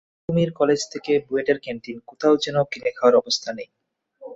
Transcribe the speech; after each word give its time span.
Titumir 0.19 0.51
college 0.59 0.81
থেকে 0.93 1.11
বুয়েটের 1.27 1.57
ক্যানটিন—কোথাও 1.63 2.33
যেন 2.35 2.55
তাদের 2.57 2.69
কিনে 2.71 2.91
খাওয়ার 2.97 3.19
অবস্থা 3.21 3.49
নেই। 3.57 3.69